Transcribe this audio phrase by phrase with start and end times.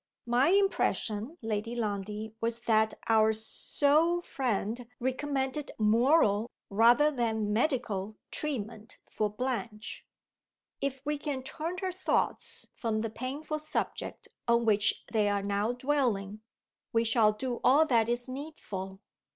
[0.25, 8.97] "My impression, Lady Lundie, was that our so friend recommended moral, rather than medical, treatment
[9.07, 10.03] for Blanche.
[10.81, 15.71] If we can turn her thoughts from the painful subject on which they are now
[15.73, 16.41] dwelling,
[16.91, 19.01] we shall do all that is needful.